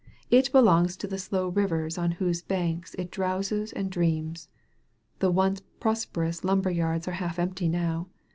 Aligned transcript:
It 0.31 0.51
belongs 0.51 0.97
to 0.97 1.05
the 1.05 1.19
slow 1.19 1.49
rivers 1.49 1.95
on 1.95 2.13
whose 2.13 2.41
banks 2.41 2.95
it 2.95 3.11
drowses 3.11 3.71
and 3.71 3.91
dreams. 3.91 4.49
The 5.19 5.29
once 5.29 5.61
prosperous 5.79 6.43
lumber 6.43 6.71
yards 6.71 7.07
are 7.07 7.11
half 7.21 7.37
empty 7.37 7.69
now. 7.69 8.07